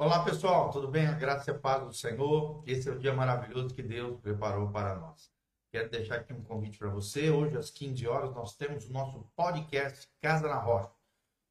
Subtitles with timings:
[0.00, 1.06] Olá pessoal, tudo bem?
[1.06, 2.64] A graça e a paz do Senhor.
[2.66, 5.30] Esse é o dia maravilhoso que Deus preparou para nós.
[5.70, 7.28] Quero deixar aqui um convite para você.
[7.28, 10.90] Hoje, às 15 horas, nós temos o nosso podcast Casa na Rocha.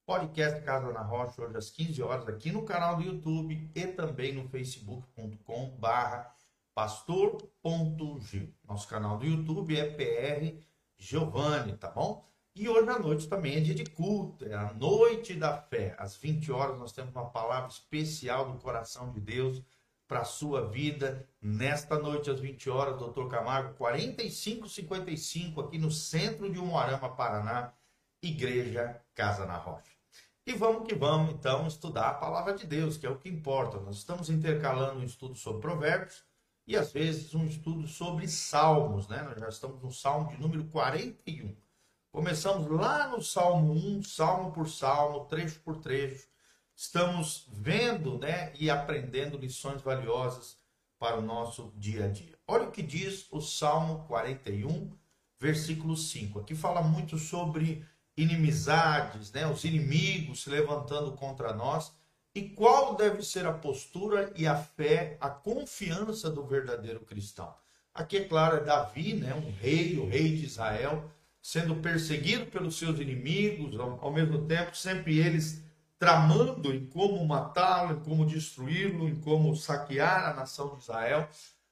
[0.03, 4.33] Podcast Casa na Rocha, hoje às 15 horas, aqui no canal do YouTube e também
[4.33, 6.33] no facebook.com/barra
[6.73, 8.51] pastor.gil.
[8.67, 10.59] Nosso canal do YouTube é PR
[10.97, 12.27] Giovanni, tá bom?
[12.55, 15.95] E hoje à noite também é dia de culto, é a noite da fé.
[15.97, 19.63] Às 20 horas nós temos uma palavra especial do coração de Deus
[20.07, 21.25] para a sua vida.
[21.41, 27.71] Nesta noite, às 20 horas, doutor Camargo, 4555, aqui no centro de Umuarama, Paraná,
[28.21, 29.91] Igreja Casa na Rocha.
[30.45, 33.79] E vamos que vamos, então, estudar a palavra de Deus, que é o que importa.
[33.79, 36.25] Nós estamos intercalando um estudo sobre provérbios
[36.65, 39.21] e, às vezes, um estudo sobre salmos, né?
[39.21, 41.55] Nós já estamos no salmo de número 41.
[42.11, 46.27] Começamos lá no Salmo 1, salmo por salmo, trecho por trecho.
[46.75, 50.57] Estamos vendo né, e aprendendo lições valiosas
[50.97, 52.35] para o nosso dia a dia.
[52.47, 54.91] Olha o que diz o Salmo 41,
[55.39, 56.39] versículo 5.
[56.39, 57.85] Aqui fala muito sobre
[58.17, 61.93] inimizades, né, os inimigos se levantando contra nós
[62.33, 67.53] e qual deve ser a postura e a fé, a confiança do verdadeiro cristão.
[67.93, 71.07] Aqui, é claro, é Davi, né, um rei, o rei de Israel,
[71.49, 75.63] sendo perseguido pelos seus inimigos, ao, ao mesmo tempo, sempre eles
[75.97, 81.27] tramando em como matá-lo, em como destruí-lo, em como saquear a nação de Israel.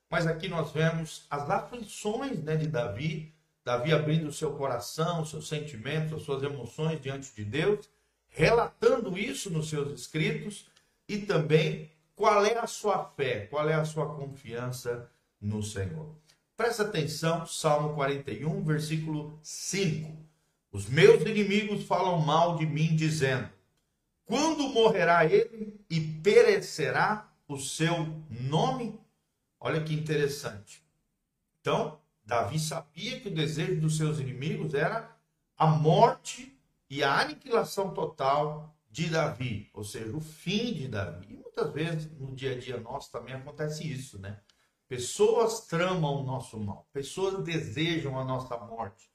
[0.09, 3.31] Mas aqui nós vemos as aflições né, de Davi,
[3.63, 7.87] Davi abrindo o seu coração, seus sentimentos, as suas emoções diante de Deus,
[8.29, 10.65] relatando isso nos seus escritos
[11.07, 15.07] e também qual é a sua fé, qual é a sua confiança
[15.39, 16.15] no Senhor.
[16.57, 20.11] Presta atenção, Salmo 41, versículo 5.
[20.71, 23.47] Os meus inimigos falam mal de mim, dizendo:
[24.25, 28.99] Quando morrerá ele e perecerá o seu nome?
[29.59, 30.83] Olha que interessante.
[31.61, 35.15] Então, Davi sabia que o desejo dos seus inimigos era
[35.55, 36.59] a morte
[36.89, 41.27] e a aniquilação total de Davi, ou seja, o fim de Davi.
[41.29, 44.39] E muitas vezes no dia a dia nosso também acontece isso, né?
[44.87, 49.11] Pessoas tramam o nosso mal, pessoas desejam a nossa morte,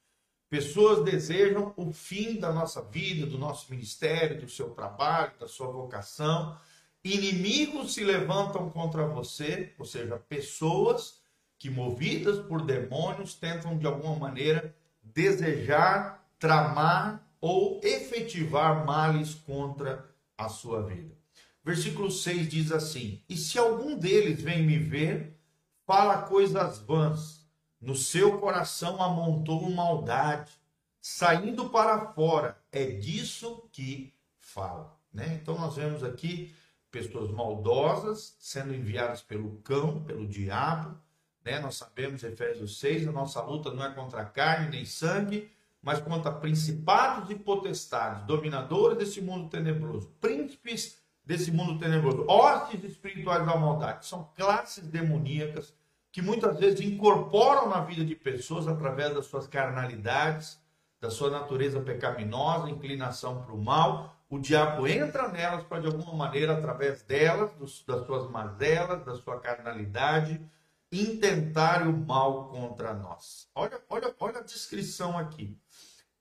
[0.50, 5.68] pessoas desejam o fim da nossa vida, do nosso ministério, do seu trabalho, da sua
[5.68, 6.58] vocação.
[7.02, 11.22] Inimigos se levantam contra você, ou seja, pessoas
[11.58, 20.06] que, movidas por demônios, tentam de alguma maneira desejar, tramar ou efetivar males contra
[20.36, 21.16] a sua vida.
[21.64, 25.40] Versículo 6 diz assim: E se algum deles vem me ver,
[25.86, 27.46] fala coisas vãs,
[27.80, 30.52] no seu coração amontou maldade,
[31.00, 34.96] saindo para fora, é disso que fala.
[35.12, 35.38] Né?
[35.42, 36.54] Então nós vemos aqui
[36.90, 40.96] pessoas maldosas sendo enviadas pelo cão, pelo diabo.
[41.44, 41.58] Né?
[41.58, 45.50] Nós sabemos, Efésios 6, a nossa luta não é contra carne nem sangue,
[45.82, 53.46] mas contra principados e potestades, dominadores desse mundo tenebroso, príncipes desse mundo tenebroso, hostes espirituais
[53.46, 54.06] da maldade.
[54.06, 55.74] São classes demoníacas
[56.10, 60.60] que muitas vezes incorporam na vida de pessoas através das suas carnalidades,
[61.00, 64.14] da sua natureza pecaminosa, inclinação para o mal.
[64.28, 69.14] O diabo entra nelas para, de alguma maneira, através delas, dos, das suas mazelas, da
[69.16, 70.40] sua carnalidade,
[70.90, 73.48] intentar o mal contra nós.
[73.54, 75.58] Olha, olha, olha a descrição aqui.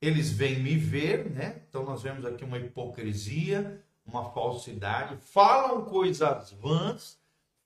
[0.01, 1.61] Eles vêm me ver, né?
[1.69, 7.19] Então nós vemos aqui uma hipocrisia, uma falsidade, falam coisas vãs,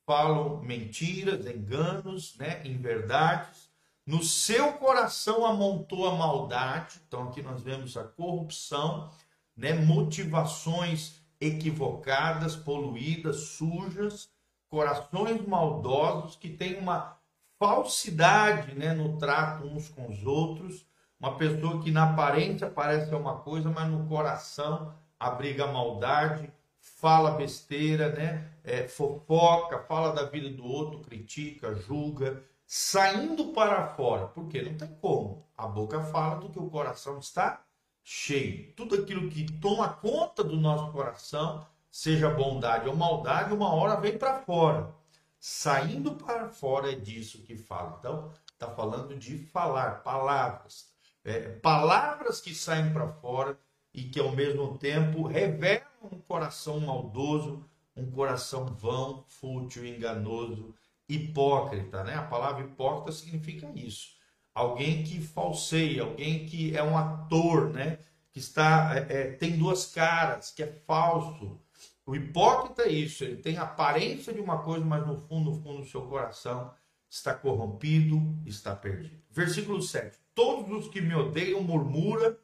[0.06, 3.70] falam mentiras, enganos, né, inverdades.
[4.06, 7.02] No seu coração amontou a maldade.
[7.08, 9.10] Então aqui nós vemos a corrupção,
[9.58, 14.30] né, motivações equivocadas, poluídas, sujas,
[14.70, 17.18] corações maldosos que têm uma
[17.58, 20.86] falsidade, né, no trato uns com os outros.
[21.20, 28.10] Uma pessoa que na aparência parece uma coisa, mas no coração abriga maldade, fala besteira,
[28.10, 28.52] né?
[28.64, 34.28] É, fofoca, fala da vida do outro, critica, julga, saindo para fora.
[34.28, 35.46] Porque não tem como.
[35.58, 37.64] A boca fala do que o coração está
[38.04, 38.74] cheio.
[38.74, 44.18] Tudo aquilo que toma conta do nosso coração, seja bondade ou maldade, uma hora vem
[44.18, 44.94] para fora.
[45.40, 47.98] Saindo para fora é disso que fala.
[48.00, 50.88] Então, está falando de falar, palavras.
[51.24, 53.58] É, palavras que saem para fora
[53.96, 57.64] e que ao mesmo tempo revelam um coração maldoso,
[57.96, 60.76] um coração vão, fútil, enganoso,
[61.08, 62.16] hipócrita, né?
[62.16, 64.16] A palavra hipócrita significa isso.
[64.54, 68.00] Alguém que falseia, alguém que é um ator, né?
[68.32, 71.60] Que está é, é tem duas caras, que é falso,
[72.06, 75.82] O hipócrita é isso, ele tem aparência de uma coisa, mas no fundo, no fundo,
[75.82, 76.72] o seu coração
[77.10, 79.24] está corrompido, está perdido.
[79.32, 80.18] Versículo 7.
[80.34, 82.36] Todos os que me odeiam murmuram,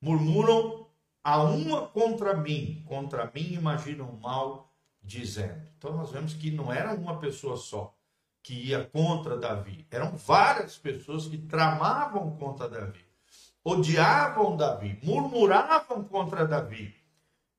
[0.00, 0.87] murmuram
[1.22, 4.72] a uma contra mim, contra mim imaginam mal,
[5.02, 5.60] dizendo.
[5.76, 7.94] Então nós vemos que não era uma pessoa só
[8.42, 13.04] que ia contra Davi, eram várias pessoas que tramavam contra Davi,
[13.62, 16.94] odiavam Davi, murmuravam contra Davi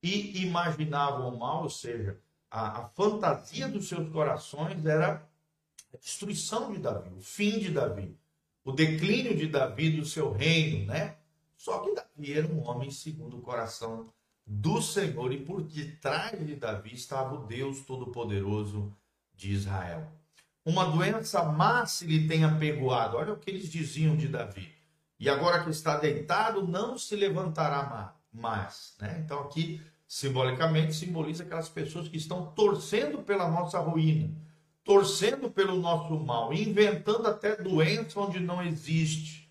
[0.01, 2.19] e imaginavam mal, ou seja,
[2.50, 5.29] a, a fantasia dos seus corações era
[5.94, 8.17] a destruição de Davi, o fim de Davi,
[8.63, 11.19] o declínio de Davi do seu reino, né?
[11.59, 14.07] Só que Davi era um homem segundo o coração
[14.47, 18.95] do Senhor e por detrás de Davi estava o Deus Todo-Poderoso
[19.35, 20.09] de Israel.
[20.63, 23.17] Uma doença má se lhe tenha pegoado.
[23.17, 24.71] Olha o que eles diziam de Davi.
[25.19, 28.95] E agora que está deitado, não se levantará mais.
[29.01, 29.21] Né?
[29.25, 34.33] Então aqui, simbolicamente, simboliza aquelas pessoas que estão torcendo pela nossa ruína,
[34.81, 39.49] torcendo pelo nosso mal, inventando até doença onde não existe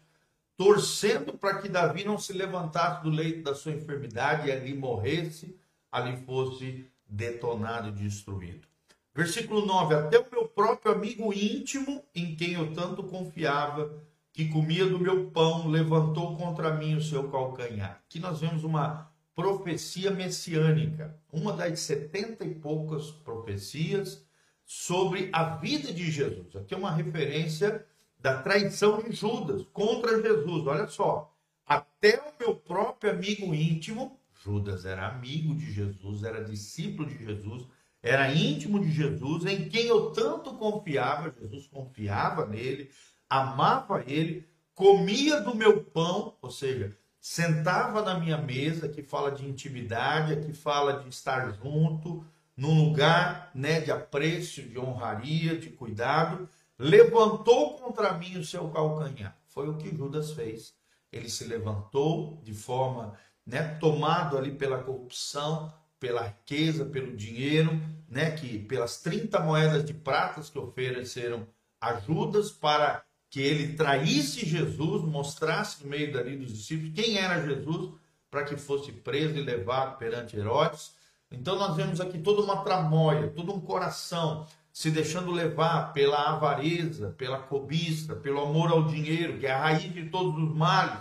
[0.58, 5.56] torcendo para que Davi não se levantasse do leito da sua enfermidade e ali morresse,
[5.90, 8.66] ali fosse detonado e destruído.
[9.14, 14.02] Versículo 9: Até o meu próprio amigo íntimo, em quem eu tanto confiava,
[14.32, 18.02] que comia do meu pão, levantou contra mim o seu calcanhar.
[18.04, 24.26] Aqui nós vemos uma profecia messiânica, uma das setenta e poucas profecias
[24.66, 26.56] sobre a vida de Jesus.
[26.56, 27.86] Aqui é uma referência
[28.18, 30.66] da traição de Judas contra Jesus.
[30.66, 31.32] Olha só,
[31.66, 37.66] até o meu próprio amigo íntimo, Judas era amigo de Jesus, era discípulo de Jesus,
[38.02, 42.90] era íntimo de Jesus, em quem eu tanto confiava, Jesus confiava nele,
[43.28, 49.44] amava ele, comia do meu pão, ou seja, sentava na minha mesa, que fala de
[49.46, 52.24] intimidade, que fala de estar junto,
[52.56, 56.48] num lugar né, de apreço, de honraria, de cuidado,
[56.78, 59.36] levantou contra mim o seu calcanhar.
[59.48, 60.74] Foi o que Judas fez.
[61.10, 63.14] Ele se levantou de forma
[63.44, 69.94] né, tomado ali pela corrupção, pela riqueza, pelo dinheiro, né, que pelas 30 moedas de
[69.94, 71.46] pratas que ofereceram
[71.80, 77.46] a Judas para que ele traísse Jesus, mostrasse no meio dali dos discípulos quem era
[77.46, 77.94] Jesus,
[78.30, 80.92] para que fosse preso e levado perante Herodes.
[81.30, 84.46] Então nós vemos aqui toda uma tramóia, todo um coração
[84.78, 89.92] se deixando levar pela avareza, pela cobiça, pelo amor ao dinheiro, que é a raiz
[89.92, 91.00] de todos os males.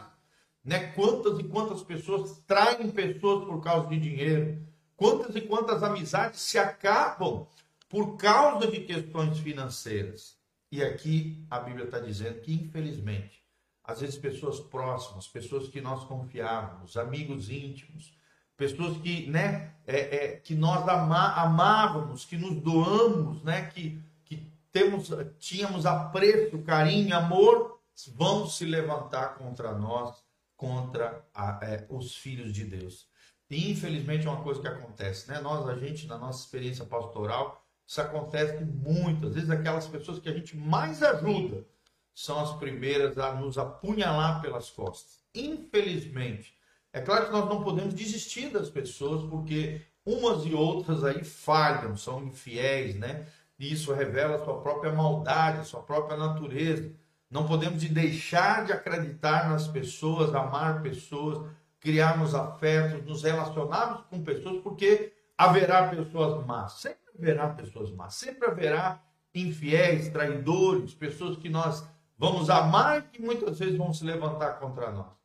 [0.65, 0.93] Né?
[0.93, 4.65] Quantas e quantas pessoas traem pessoas por causa de dinheiro?
[4.95, 7.45] Quantas e quantas amizades se acabam
[7.87, 10.35] por causa de questões financeiras?
[10.71, 13.43] E aqui a Bíblia está dizendo que, infelizmente,
[13.83, 18.11] às vezes pessoas próximas, pessoas que nós confiávamos, amigos íntimos,
[18.57, 24.51] pessoas que, né, é, é, que nós ama, amávamos, que nos doamos, né, que, que
[24.71, 25.09] temos,
[25.39, 27.79] tínhamos apreço, carinho, amor,
[28.15, 30.21] vão se levantar contra nós,
[30.55, 33.07] contra a, é, os filhos de Deus.
[33.49, 35.39] E infelizmente é uma coisa que acontece, né?
[35.39, 39.27] Nós, a gente, na nossa experiência pastoral, isso acontece muito.
[39.27, 41.65] Às vezes aquelas pessoas que a gente mais ajuda
[42.13, 45.23] são as primeiras a nos apunhalar pelas costas.
[45.33, 46.56] Infelizmente,
[46.93, 51.95] é claro que nós não podemos desistir das pessoas, porque umas e outras aí falham,
[51.95, 53.27] são infiéis, né?
[53.59, 56.91] E isso revela a sua própria maldade, a sua própria natureza.
[57.29, 64.61] Não podemos deixar de acreditar nas pessoas, amar pessoas, criarmos afetos, nos relacionarmos com pessoas,
[64.61, 66.73] porque haverá pessoas más.
[66.79, 68.15] Sempre haverá pessoas más.
[68.15, 71.85] Sempre haverá infiéis, traidores, pessoas que nós
[72.17, 75.17] vamos amar e que muitas vezes vão se levantar contra nós.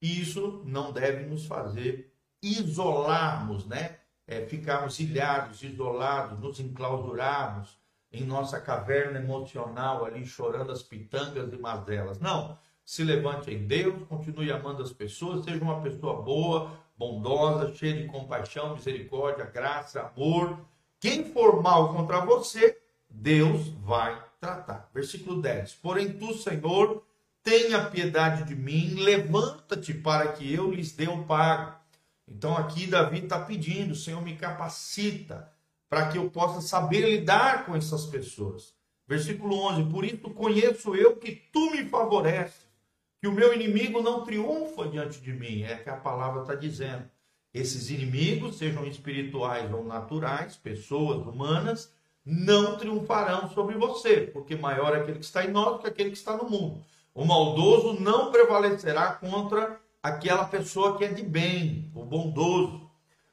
[0.00, 2.12] Isso não deve nos fazer
[2.42, 3.96] isolarmos, né?
[4.26, 7.78] É, ficarmos ilhados, isolados, nos enclausurarmos
[8.12, 12.18] em nossa caverna emocional ali, chorando as pitangas e mazelas.
[12.18, 12.58] Não.
[12.84, 18.08] Se levante em Deus, continue amando as pessoas, seja uma pessoa boa, bondosa, cheia de
[18.08, 20.58] compaixão, misericórdia, graça, amor.
[20.98, 22.78] Quem for mal contra você,
[23.10, 24.90] Deus vai tratar.
[24.92, 25.74] Versículo 10.
[25.74, 27.04] Porém, tu, Senhor,
[27.48, 31.78] tenha piedade de mim, levanta-te para que eu lhes dê um pago.
[32.26, 35.50] Então aqui Davi está pedindo, Senhor, me capacita
[35.88, 38.74] para que eu possa saber lidar com essas pessoas.
[39.06, 42.68] Versículo 11: Por isso conheço eu que tu me favoreces,
[43.18, 45.62] que o meu inimigo não triunfa diante de mim.
[45.62, 47.04] É que a palavra está dizendo.
[47.54, 51.90] Esses inimigos, sejam espirituais ou naturais, pessoas humanas,
[52.22, 56.10] não triunfarão sobre você, porque maior é aquele que está em nós do que aquele
[56.10, 56.84] que está no mundo.
[57.18, 62.88] O maldoso não prevalecerá contra aquela pessoa que é de bem, o bondoso.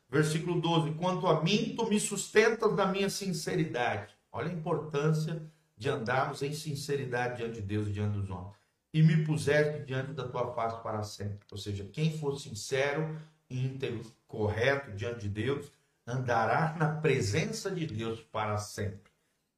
[0.09, 4.11] Versículo 12: Quanto a mim, tu me sustentas na minha sinceridade.
[4.31, 5.39] Olha a importância
[5.77, 8.55] de andarmos em sinceridade diante de Deus e diante dos homens.
[8.91, 11.45] E me puseste diante da tua face para sempre.
[11.51, 15.71] Ou seja, quem for sincero, íntegro, correto diante de Deus,
[16.07, 19.11] andará na presença de Deus para sempre.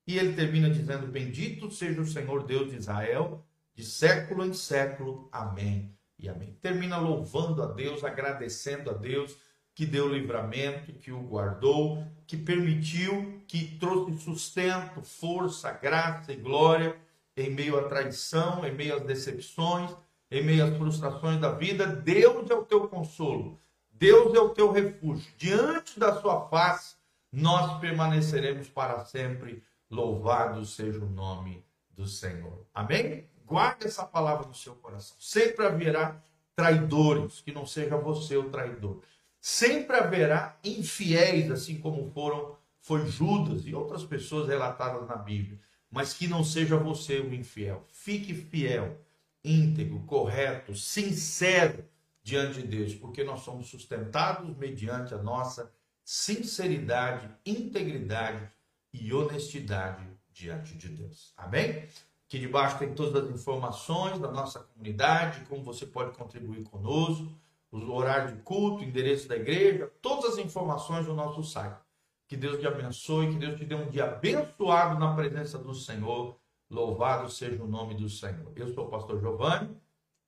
[0.06, 3.47] E ele termina dizendo: Bendito seja o Senhor Deus de Israel,
[3.78, 5.30] de século em século.
[5.32, 6.58] Amém e amém.
[6.60, 9.38] Termina louvando a Deus, agradecendo a Deus
[9.76, 16.98] que deu livramento, que o guardou, que permitiu, que trouxe sustento, força, graça e glória
[17.38, 19.96] em meio à traição, em meio às decepções,
[20.32, 21.86] em meio às frustrações da vida.
[21.86, 23.60] Deus é o teu consolo,
[23.92, 25.32] Deus é o teu refúgio.
[25.38, 26.96] Diante da sua face,
[27.32, 29.64] nós permaneceremos para sempre.
[29.88, 32.66] Louvado seja o nome do Senhor.
[32.74, 33.30] Amém?
[33.48, 35.16] Guarde essa palavra no seu coração.
[35.18, 36.22] Sempre haverá
[36.54, 39.02] traidores, que não seja você o traidor.
[39.40, 46.14] Sempre haverá infiéis, assim como foram foi Judas e outras pessoas relatadas na Bíblia, mas
[46.14, 47.86] que não seja você o infiel.
[47.90, 48.98] Fique fiel,
[49.44, 51.86] íntegro, correto, sincero
[52.22, 55.72] diante de Deus, porque nós somos sustentados mediante a nossa
[56.04, 58.50] sinceridade, integridade
[58.94, 61.34] e honestidade diante de Deus.
[61.38, 61.88] Amém?
[62.28, 67.26] Aqui debaixo tem todas as informações da nossa comunidade, como você pode contribuir conosco,
[67.72, 71.80] o horário de culto, endereço da igreja, todas as informações no nosso site.
[72.28, 76.38] Que Deus te abençoe, que Deus te dê um dia abençoado na presença do Senhor.
[76.70, 78.52] Louvado seja o nome do Senhor.
[78.58, 79.78] Eu sou o pastor Giovanni,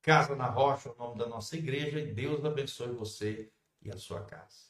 [0.01, 3.51] Casa na Rocha, o nome da nossa igreja, e Deus abençoe você
[3.81, 4.68] e a sua casa.